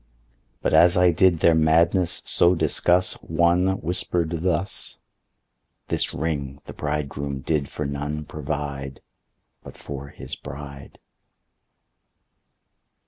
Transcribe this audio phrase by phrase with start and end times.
[0.63, 4.97] But as I did their madness so discuss One whisper'd thus,
[5.89, 9.01] "This Ring the Bridegroom did for none provide
[9.61, 10.97] But for his bride."